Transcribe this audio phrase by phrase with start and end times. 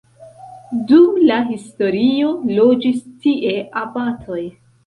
[0.91, 4.43] Dum la historio loĝis tie abatoj.